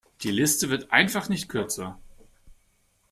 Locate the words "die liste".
0.23-0.71